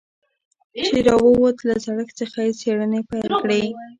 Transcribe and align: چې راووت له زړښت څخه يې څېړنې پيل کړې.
چې 0.85 0.97
راووت 1.07 1.57
له 1.67 1.75
زړښت 1.83 2.15
څخه 2.19 2.39
يې 2.45 2.51
څېړنې 2.59 2.99
پيل 3.09 3.29
کړې. 3.41 3.63